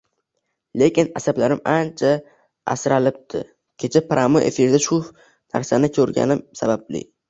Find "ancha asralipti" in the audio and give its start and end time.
1.73-3.45